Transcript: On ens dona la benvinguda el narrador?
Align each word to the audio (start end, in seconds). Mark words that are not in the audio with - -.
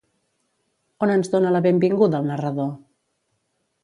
On 1.07 1.13
ens 1.17 1.29
dona 1.35 1.51
la 1.55 1.61
benvinguda 1.67 2.21
el 2.21 2.25
narrador? 2.31 2.73